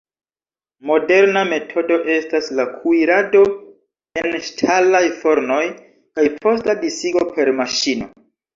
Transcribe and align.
Moderna 0.91 1.43
metodo 1.49 1.97
estas 2.13 2.47
la 2.61 2.65
kuirado 2.79 3.43
en 4.23 4.39
ŝtalaj 4.49 5.05
fornoj 5.21 5.61
kaj 5.77 6.29
posta 6.43 6.79
disigo 6.83 7.27
per 7.39 7.57
maŝino. 7.63 8.13